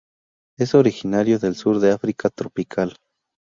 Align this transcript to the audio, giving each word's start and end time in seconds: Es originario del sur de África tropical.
Es 0.57 0.73
originario 0.73 1.37
del 1.37 1.53
sur 1.55 1.79
de 1.79 1.91
África 1.91 2.29
tropical. 2.31 2.95